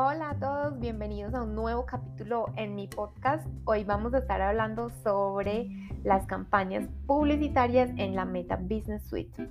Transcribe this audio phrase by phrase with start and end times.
[0.00, 3.44] Hola a todos, bienvenidos a un nuevo capítulo en mi podcast.
[3.64, 5.68] Hoy vamos a estar hablando sobre
[6.04, 9.48] las campañas publicitarias en la Meta Business Suite.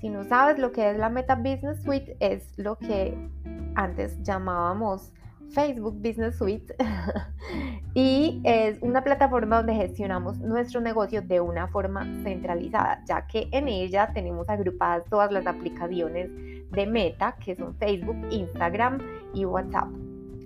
[0.00, 3.28] Si no sabes lo que es la Meta Business Suite, es lo que
[3.74, 5.12] antes llamábamos
[5.50, 6.76] Facebook Business Suite
[7.94, 13.66] y es una plataforma donde gestionamos nuestro negocio de una forma centralizada, ya que en
[13.66, 16.30] ella tenemos agrupadas todas las aplicaciones
[16.70, 19.00] de Meta, que son Facebook, Instagram
[19.34, 19.88] y WhatsApp.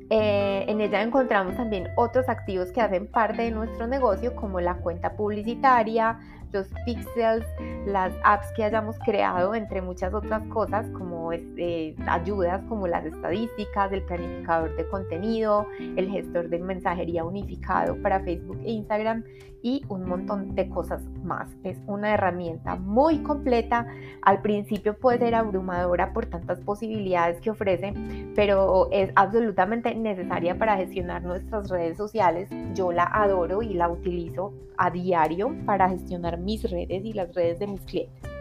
[0.09, 4.75] Eh, en ella encontramos también otros activos que hacen parte de nuestro negocio, como la
[4.77, 6.19] cuenta publicitaria,
[6.53, 7.45] los pixels,
[7.87, 13.93] las apps que hayamos creado, entre muchas otras cosas, como este, ayudas como las estadísticas,
[13.93, 19.25] el planificador de contenido, el gestor de mensajería unificado para Facebook e Instagram
[19.63, 21.49] y un montón de cosas más.
[21.65, 23.87] Es una herramienta muy completa.
[24.23, 27.93] Al principio puede ser abrumadora por tantas posibilidades que ofrece,
[28.37, 32.49] pero es absolutamente necesaria para gestionar nuestras redes sociales.
[32.75, 37.59] Yo la adoro y la utilizo a diario para gestionar mis redes y las redes
[37.59, 38.36] de mis clientes.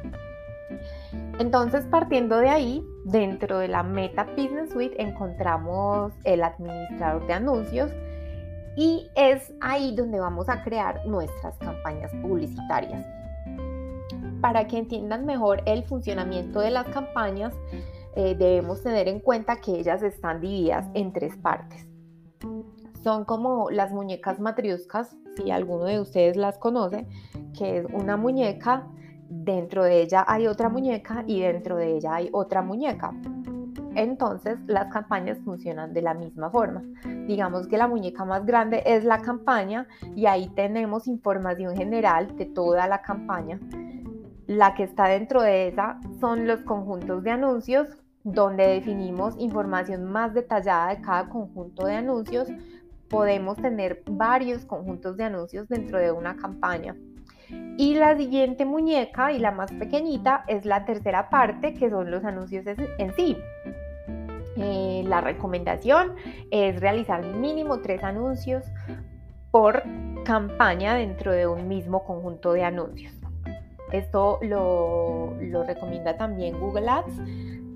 [1.37, 7.91] Entonces, partiendo de ahí, dentro de la Meta Business Suite encontramos el administrador de anuncios
[8.77, 13.05] y es ahí donde vamos a crear nuestras campañas publicitarias.
[14.39, 17.53] Para que entiendan mejor el funcionamiento de las campañas,
[18.15, 21.85] eh, debemos tener en cuenta que ellas están divididas en tres partes.
[23.03, 27.05] Son como las muñecas matriuscas, si alguno de ustedes las conoce,
[27.57, 28.87] que es una muñeca,
[29.29, 33.13] dentro de ella hay otra muñeca y dentro de ella hay otra muñeca.
[33.95, 36.83] Entonces las campañas funcionan de la misma forma.
[37.27, 42.45] Digamos que la muñeca más grande es la campaña y ahí tenemos información general de
[42.45, 43.59] toda la campaña.
[44.47, 47.87] La que está dentro de esa son los conjuntos de anuncios
[48.23, 52.49] donde definimos información más detallada de cada conjunto de anuncios.
[53.07, 56.95] Podemos tener varios conjuntos de anuncios dentro de una campaña.
[57.77, 62.23] Y la siguiente muñeca y la más pequeñita es la tercera parte, que son los
[62.23, 63.37] anuncios en sí.
[64.57, 66.15] Eh, la recomendación
[66.49, 68.63] es realizar mínimo tres anuncios
[69.51, 69.83] por
[70.23, 73.13] campaña dentro de un mismo conjunto de anuncios.
[73.91, 77.21] Esto lo, lo, recomienda también Google Ads,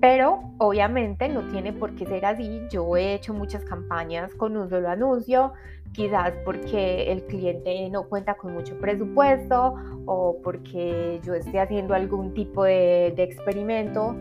[0.00, 2.62] pero obviamente no tiene por qué ser así.
[2.70, 5.52] Yo he hecho muchas campañas con un solo anuncio,
[5.92, 9.74] quizás porque el cliente no cuenta con mucho presupuesto
[10.06, 14.16] o porque yo esté haciendo algún tipo de, de experimento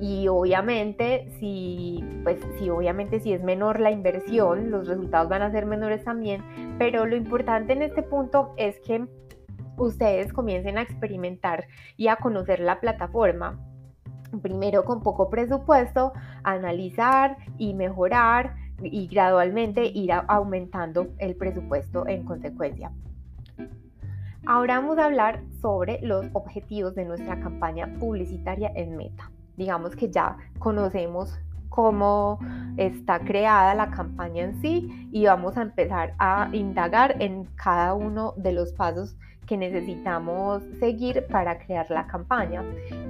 [0.00, 5.50] y obviamente si pues si obviamente si es menor la inversión los resultados van a
[5.50, 6.42] ser menores también
[6.78, 9.06] pero lo importante en este punto es que
[9.80, 11.66] ustedes comiencen a experimentar
[11.96, 13.58] y a conocer la plataforma.
[14.42, 16.12] Primero con poco presupuesto
[16.44, 22.92] analizar y mejorar y gradualmente ir aumentando el presupuesto en consecuencia
[24.46, 29.30] Ahora vamos a hablar sobre los objetivos de nuestra campaña publicitaria en Meta
[29.60, 32.38] digamos que ya conocemos cómo
[32.78, 38.32] está creada la campaña en sí y vamos a empezar a indagar en cada uno
[38.36, 39.16] de los pasos
[39.46, 42.62] que necesitamos seguir para crear la campaña.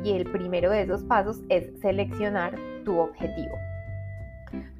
[0.02, 3.56] Y el primero de esos pasos es seleccionar tu objetivo.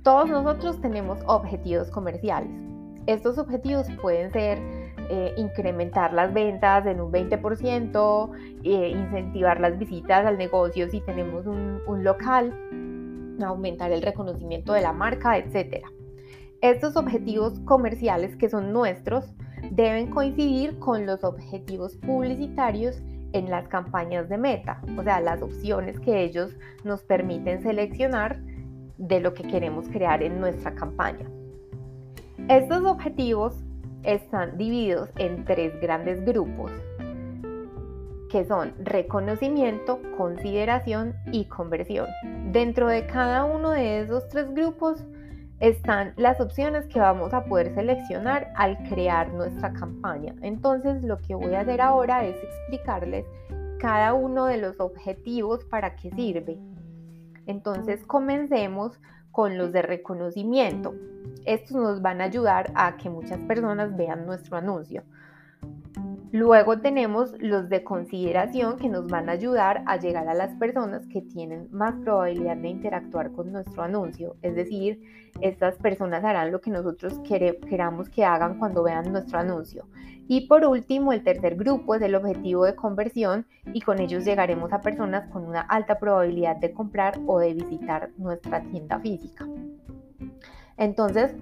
[0.03, 2.51] Todos nosotros tenemos objetivos comerciales.
[3.07, 4.59] Estos objetivos pueden ser
[5.11, 8.31] eh, incrementar las ventas en un 20%,
[8.63, 12.55] eh, incentivar las visitas al negocio si tenemos un, un local,
[13.43, 15.85] aumentar el reconocimiento de la marca, etc.
[16.61, 19.33] Estos objetivos comerciales que son nuestros
[19.71, 23.03] deben coincidir con los objetivos publicitarios
[23.33, 28.41] en las campañas de meta, o sea, las opciones que ellos nos permiten seleccionar
[29.01, 31.27] de lo que queremos crear en nuestra campaña.
[32.49, 33.55] Estos objetivos
[34.03, 36.71] están divididos en tres grandes grupos,
[38.31, 42.07] que son reconocimiento, consideración y conversión.
[42.53, 45.05] Dentro de cada uno de esos tres grupos
[45.61, 50.35] están las opciones que vamos a poder seleccionar al crear nuestra campaña.
[50.43, 53.27] Entonces lo que voy a hacer ahora es explicarles
[53.79, 56.59] cada uno de los objetivos para qué sirve.
[57.51, 59.01] Entonces comencemos
[59.33, 60.95] con los de reconocimiento.
[61.45, 65.03] Estos nos van a ayudar a que muchas personas vean nuestro anuncio.
[66.33, 71.05] Luego tenemos los de consideración que nos van a ayudar a llegar a las personas
[71.09, 74.37] que tienen más probabilidad de interactuar con nuestro anuncio.
[74.41, 75.03] Es decir,
[75.41, 79.89] estas personas harán lo que nosotros queramos que hagan cuando vean nuestro anuncio.
[80.29, 84.73] Y por último, el tercer grupo es el objetivo de conversión y con ellos llegaremos
[84.73, 89.49] a personas con una alta probabilidad de comprar o de visitar nuestra tienda física.
[90.77, 91.35] Entonces,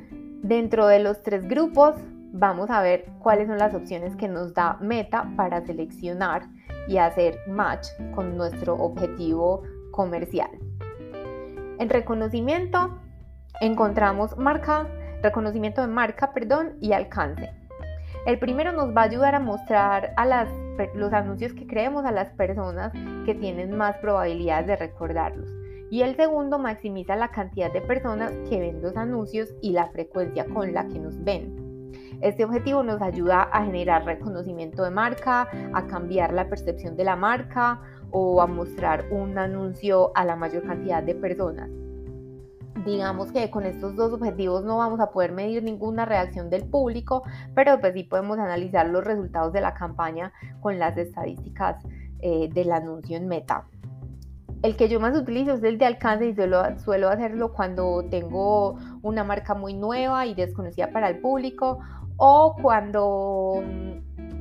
[0.42, 1.96] dentro de los tres grupos,
[2.38, 6.42] vamos a ver cuáles son las opciones que nos da Meta para seleccionar
[6.86, 10.50] y hacer match con nuestro objetivo comercial.
[11.78, 12.98] En reconocimiento
[13.60, 14.86] encontramos marca,
[15.22, 17.50] reconocimiento de marca, perdón, y alcance.
[18.26, 20.48] El primero nos va a ayudar a mostrar a las,
[20.94, 22.92] los anuncios que creemos a las personas
[23.24, 25.50] que tienen más probabilidades de recordarlos.
[25.90, 30.44] Y el segundo maximiza la cantidad de personas que ven los anuncios y la frecuencia
[30.44, 31.57] con la que nos ven.
[32.20, 37.14] Este objetivo nos ayuda a generar reconocimiento de marca, a cambiar la percepción de la
[37.14, 37.80] marca
[38.10, 41.70] o a mostrar un anuncio a la mayor cantidad de personas.
[42.84, 47.22] Digamos que con estos dos objetivos no vamos a poder medir ninguna reacción del público,
[47.54, 51.76] pero pues sí podemos analizar los resultados de la campaña con las estadísticas
[52.20, 53.66] eh, del anuncio en meta.
[54.60, 58.76] El que yo más utilizo es el de alcance y suelo, suelo hacerlo cuando tengo
[59.02, 61.78] una marca muy nueva y desconocida para el público
[62.16, 63.62] o cuando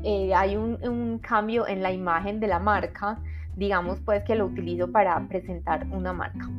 [0.04, 3.20] eh, hay un, cambio en la imagen de la marca,
[3.56, 6.50] digamos pues que lo utilizo para presentar una marca.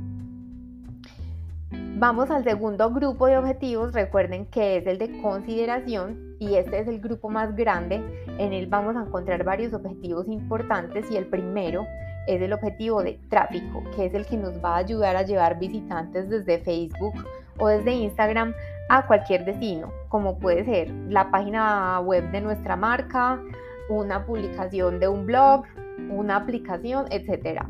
[1.97, 6.87] Vamos al segundo grupo de objetivos, recuerden que es el de consideración y este es
[6.87, 7.97] el grupo más grande,
[8.39, 11.85] en él vamos a encontrar varios objetivos importantes y el primero
[12.29, 15.59] es el objetivo de tráfico, que es el que nos va a ayudar a llevar
[15.59, 17.15] visitantes desde Facebook
[17.59, 18.55] o desde Instagram
[18.91, 23.43] a cualquier destino, como puede ser la página web de nuestra marca,
[23.89, 25.65] una publicación de un blog,
[26.11, 27.63] una aplicación, etc.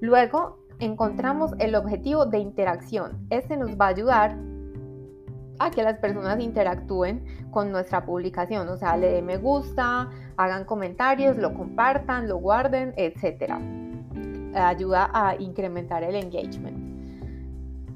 [0.00, 3.26] Luego encontramos el objetivo de interacción.
[3.30, 4.36] Este nos va a ayudar
[5.58, 10.64] a que las personas interactúen con nuestra publicación, o sea, le den me gusta, hagan
[10.64, 13.54] comentarios, lo compartan, lo guarden, etc.
[14.54, 16.86] Ayuda a incrementar el engagement.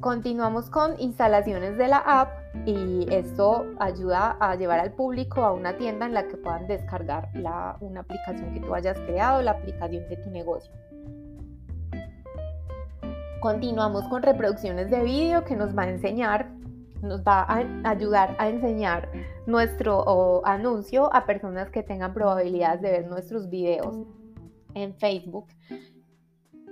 [0.00, 2.30] Continuamos con instalaciones de la app
[2.64, 7.28] y esto ayuda a llevar al público a una tienda en la que puedan descargar
[7.80, 10.72] una aplicación que tú hayas creado, la aplicación de tu negocio.
[13.40, 16.50] Continuamos con reproducciones de vídeo que nos va a enseñar,
[17.02, 19.10] nos va a ayudar a enseñar
[19.46, 23.96] nuestro anuncio a personas que tengan probabilidades de ver nuestros videos
[24.74, 25.46] en Facebook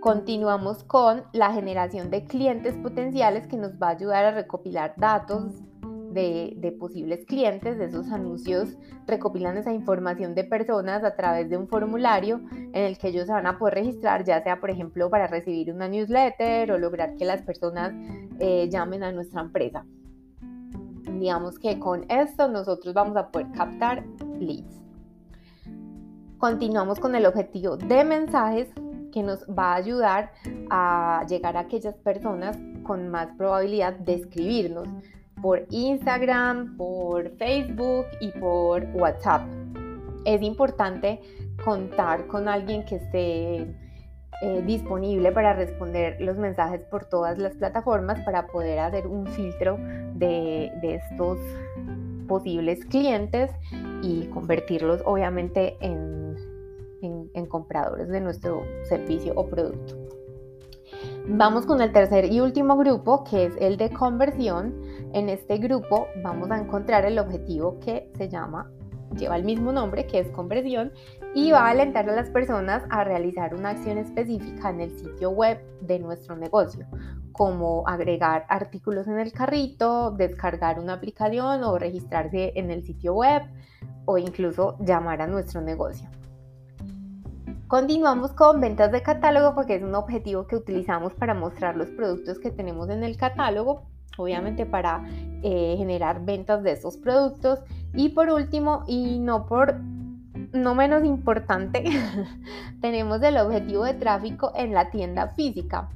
[0.01, 5.61] Continuamos con la generación de clientes potenciales que nos va a ayudar a recopilar datos
[6.13, 8.77] de, posibles clientes, de esos anuncios,
[9.07, 13.33] recopilan esa información de personas a través de un formulario en el que ellos se
[13.33, 17.25] van a poder registrar, ya sea por ejemplo para recibir una newsletter o lograr que
[17.25, 17.93] las personas
[18.39, 19.85] eh, llamen a nuestra empresa.
[21.19, 24.05] Digamos que con esto nosotros vamos a poder captar
[24.39, 24.79] leads.
[26.39, 28.69] Continuamos con el objetivo de mensajes
[29.13, 30.33] que nos va a ayudar
[30.71, 34.89] a llegar a aquellas personas con más probabilidad de escribirnos
[35.43, 39.43] por Instagram, por Facebook y por WhatsApp.
[40.25, 41.21] Es importante
[41.65, 43.75] contar con alguien que esté
[44.43, 49.79] eh, disponible para responder los mensajes por todas las plataformas para poder hacer un filtro
[50.15, 51.39] de, estos
[52.27, 53.51] posibles clientes
[54.03, 56.19] y convertirlos obviamente en
[57.03, 59.97] en, compradores de nuestro servicio o producto.
[61.27, 64.75] Vamos con el tercer y último grupo, que es el de conversión.
[65.13, 68.71] En este grupo vamos a encontrar el objetivo que se llama,
[69.17, 70.93] lleva el mismo nombre, que es conversión,
[71.35, 75.31] y va a alentar a las personas a realizar una acción específica en el sitio
[75.31, 76.87] web de nuestro negocio,
[77.33, 83.43] como agregar artículos en el carrito, descargar una aplicación o registrarse en el sitio web
[84.05, 86.09] o incluso llamar a nuestro negocio.
[87.69, 92.39] Continuamos con ventas de catálogo porque es un objetivo que utilizamos para mostrar los productos
[92.39, 93.83] que tenemos en el catálogo,
[94.17, 95.05] obviamente para
[95.43, 97.61] eh, generar ventas de esos productos.
[97.95, 99.81] Y por último, y no por
[100.53, 101.85] no menos importante,
[102.81, 105.89] tenemos el objetivo de tráfico en la tienda física.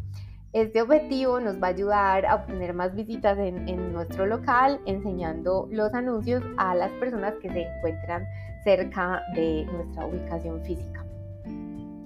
[0.53, 5.67] Este objetivo nos va a ayudar a obtener más visitas en, en, nuestro local, enseñando
[5.71, 8.27] los anuncios a las personas que se encuentran
[8.63, 11.03] cerca de nuestra ubicación física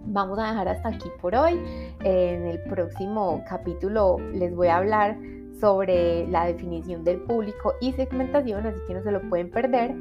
[0.08, 1.60] vamos a dejar hasta aquí por hoy.
[2.00, 5.16] En el próximo capítulo les voy a hablar
[5.60, 9.94] sobre la definición del público y segmentación, así que no se lo pueden perder.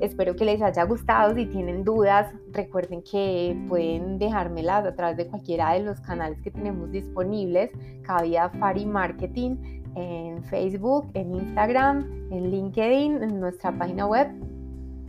[0.00, 1.34] Espero que les haya gustado.
[1.34, 6.50] Si tienen dudas, recuerden que pueden dejármelas a través de cualquiera de los canales que
[6.50, 7.70] tenemos disponibles.
[8.02, 9.56] Cabida Fari Marketing
[9.94, 14.28] en Facebook, en Instagram, en LinkedIn, en nuestra página web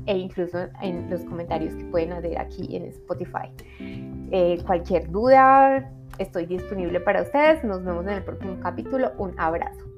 [0.06, 3.50] e incluso en los comentarios que pueden hacer aquí en Spotify.
[4.32, 7.64] Eh, cualquier duda, estoy disponible para ustedes.
[7.64, 9.12] Nos vemos en el próximo capítulo.
[9.18, 9.95] Un abrazo.